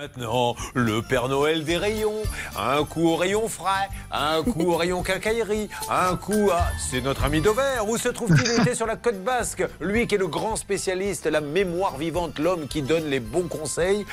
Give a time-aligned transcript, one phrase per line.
[0.00, 2.22] Maintenant, le Père Noël des rayons.
[2.56, 6.68] Un coup au rayon frais, un coup au rayon quincaillerie, un coup à...
[6.78, 7.80] C'est notre ami Dover.
[7.84, 8.46] Où se trouve-t-il?
[8.46, 9.66] Il était sur la côte basque.
[9.80, 14.06] Lui qui est le grand spécialiste, la mémoire vivante, l'homme qui donne les bons conseils.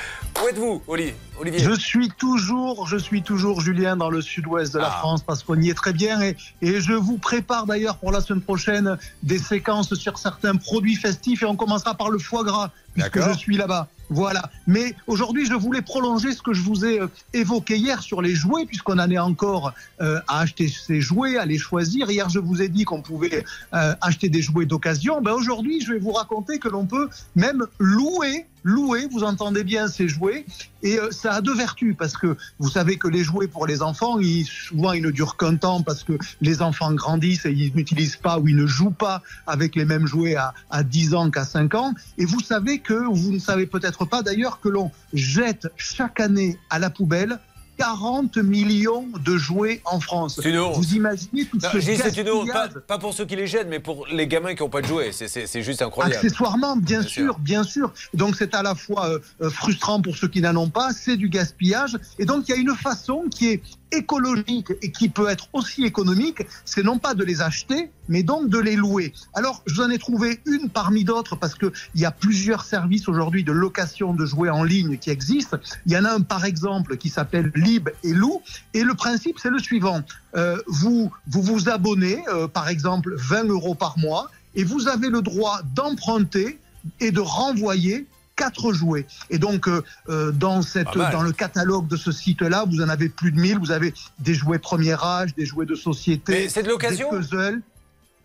[0.43, 1.15] Où êtes-vous, Olivier?
[1.59, 4.99] Je suis toujours, je suis toujours, Julien, dans le sud-ouest de la Ah.
[5.01, 8.21] France parce qu'on y est très bien et, et je vous prépare d'ailleurs pour la
[8.21, 12.71] semaine prochaine des séquences sur certains produits festifs et on commencera par le foie gras
[12.95, 13.87] puisque je suis là-bas.
[14.09, 14.49] Voilà.
[14.67, 18.35] Mais aujourd'hui, je voulais prolonger ce que je vous ai euh, évoqué hier sur les
[18.35, 22.09] jouets, puisqu'on en est encore euh, à acheter ces jouets, à les choisir.
[22.09, 23.43] Hier, je vous ai dit qu'on pouvait
[23.73, 25.21] euh, acheter des jouets d'occasion.
[25.21, 29.07] Ben aujourd'hui, je vais vous raconter que l'on peut même louer, louer.
[29.09, 30.45] Vous entendez bien ces jouets.
[30.83, 33.81] Et euh, ça a deux vertus, parce que vous savez que les jouets pour les
[33.81, 38.17] enfants, souvent, ils ne durent qu'un temps parce que les enfants grandissent et ils n'utilisent
[38.17, 41.45] pas ou ils ne jouent pas avec les mêmes jouets à, à 10 ans qu'à
[41.45, 41.93] 5 ans.
[42.17, 46.59] Et vous savez que, vous ne savez peut-être pas d'ailleurs, que l'on jette chaque année
[46.69, 47.39] à la poubelle
[47.77, 50.39] 40 millions de jouets en France.
[50.41, 50.75] C'est une honte.
[50.77, 53.25] Vous imaginez tout Non, ce je dis c'est une honte, pas, gaspillage pas pour ceux
[53.25, 55.11] qui les gênent, mais pour les gamins qui n'ont pas de jouets.
[55.11, 56.15] C'est- juste incroyable.
[56.15, 57.23] Accessoirement, bien, Bien sûr.
[57.25, 57.93] sûr, bien sûr.
[58.13, 61.17] Donc c'est à la fois euh, euh, frustrant pour ceux qui n'en ont pas, c'est
[61.17, 61.97] du gaspillage.
[62.19, 65.83] Et donc il y a une façon qui est écologique et qui peut être aussi
[65.85, 69.13] économique, c'est non pas de les acheter, mais donc de les louer.
[69.33, 72.63] Alors je vous en ai trouvé une parmi d'autres parce que il y a plusieurs
[72.63, 75.57] services aujourd'hui de location de jouets en ligne qui existent.
[75.85, 78.41] Il y en a un par exemple qui s'appelle Lib et Lou.
[78.73, 80.01] Et le principe c'est le suivant.
[80.35, 85.09] Euh, vous, vous vous abonnez, euh, par exemple 20 euros par mois, et vous avez
[85.09, 86.59] le droit d'emprunter
[86.99, 89.05] et de renvoyer quatre jouets.
[89.29, 93.09] Et donc, euh, euh, dans, cette, dans le catalogue de ce site-là, vous en avez
[93.09, 93.59] plus de 1000.
[93.59, 97.17] Vous avez des jouets premier âge, des jouets de société, Mais c'est de l'occasion des
[97.17, 97.61] puzzles.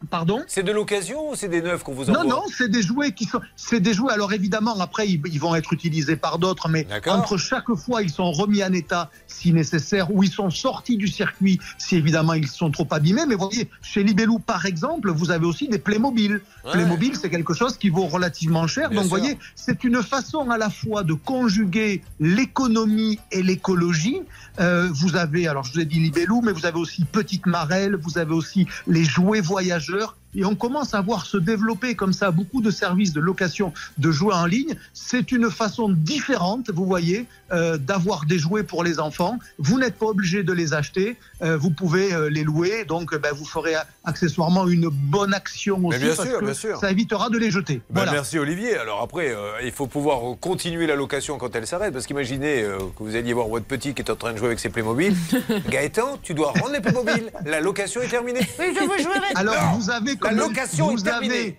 [0.09, 2.83] Pardon C'est de l'occasion ou c'est des neufs qu'on vous envoie non, non, c'est des
[2.83, 4.13] jouets qui sont, c'est des jouets.
[4.13, 8.11] Alors évidemment, après, ils, ils vont être utilisés par d'autres, mais entre chaque fois, ils
[8.11, 12.49] sont remis en état si nécessaire, ou ils sont sortis du circuit si évidemment ils
[12.49, 13.27] sont trop abîmés.
[13.27, 16.41] Mais vous voyez, chez Libellou, par exemple, vous avez aussi des Playmobil.
[16.65, 16.73] Ouais.
[16.73, 18.89] Playmobil, c'est quelque chose qui vaut relativement cher.
[18.89, 24.23] Bien Donc, vous voyez, c'est une façon à la fois de conjuguer l'économie et l'écologie.
[24.61, 27.97] Euh, vous avez, alors je vous ai dit Libellou, mais vous avez aussi Petite Marelle,
[27.97, 32.13] vous avez aussi les jouets voyageurs majeur et on commence à voir se développer comme
[32.13, 34.75] ça beaucoup de services de location de jouets en ligne.
[34.95, 39.39] C'est une façon différente, vous voyez, euh, d'avoir des jouets pour les enfants.
[39.59, 42.85] Vous n'êtes pas obligé de les acheter, euh, vous pouvez euh, les louer.
[42.85, 43.75] Donc, euh, ben, vous ferez
[44.05, 46.79] accessoirement une bonne action aussi, bien parce sûr, que bien sûr.
[46.81, 47.77] ça évitera de les jeter.
[47.91, 48.13] Ben, voilà.
[48.13, 48.77] Merci Olivier.
[48.77, 51.93] Alors après, euh, il faut pouvoir continuer la location quand elle s'arrête.
[51.93, 54.47] Parce qu'imaginez euh, que vous alliez voir votre petit qui est en train de jouer
[54.49, 55.15] avec ses Playmobil.
[55.69, 57.31] Gaëtan, tu dois rendre les Playmobil.
[57.45, 58.41] La location est terminée.
[58.59, 59.37] Oui, je veux jouer avec.
[59.37, 61.59] Alors, Non vous avez La location est terminée.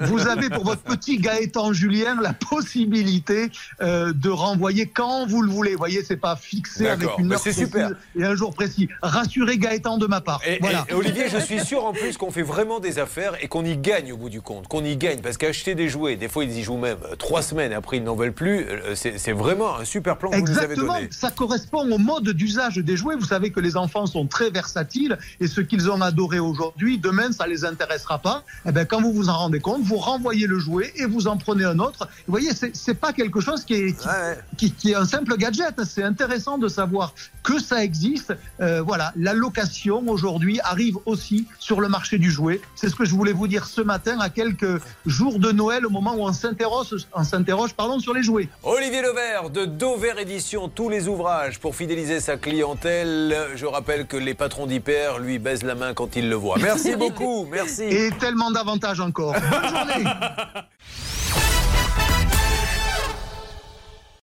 [0.00, 3.50] Vous avez pour votre petit Gaëtan Julien la possibilité
[3.82, 5.72] euh, de renvoyer quand vous le voulez.
[5.72, 7.90] Vous voyez, c'est pas fixé avec une bah heure précise super.
[8.16, 8.88] et un jour précis.
[9.02, 10.40] Rassurez Gaëtan de ma part.
[10.46, 10.84] Et, voilà.
[10.88, 13.64] et- et Olivier, je suis sûr en plus qu'on fait vraiment des affaires et qu'on
[13.64, 14.68] y gagne au bout du compte.
[14.68, 15.20] Qu'on y gagne.
[15.20, 18.04] Parce qu'acheter des jouets, des fois ils y jouent même euh, trois semaines, après ils
[18.04, 18.64] n'en veulent plus.
[18.68, 21.08] euh, C'est vraiment un super plan que vous nous avez Exactement, donné.
[21.10, 23.16] ça correspond au mode d'usage des jouets.
[23.16, 27.32] Vous savez que les enfants sont très versatiles et ce qu'ils ont adoré aujourd'hui, demain,
[27.32, 28.44] ça les intéressera pas.
[28.66, 31.38] Eh ben, quand vous vous en rendez compte, vous renvoyez le jouet et vous en
[31.38, 32.06] prenez un autre.
[32.26, 34.38] Vous voyez, c'est c'est pas quelque chose qui est, qui, Ouais.
[34.58, 35.74] qui- qui est un simple gadget.
[35.84, 38.34] C'est intéressant de savoir que ça existe.
[38.60, 42.60] Euh, voilà, la location aujourd'hui arrive aussi sur le marché du jouet.
[42.74, 45.90] C'est ce que je voulais vous dire ce matin à quelques jours de Noël, au
[45.90, 48.48] moment où on s'interroge, on s'interroge, pardon, sur les jouets.
[48.62, 53.36] Olivier Levert de Dover Édition, tous les ouvrages pour fidéliser sa clientèle.
[53.56, 56.58] Je rappelle que les patrons d'Hyper lui baisent la main quand ils le voient.
[56.60, 57.82] Merci beaucoup, merci.
[57.84, 59.34] Et tellement d'avantages encore.
[59.40, 60.04] Bonne journée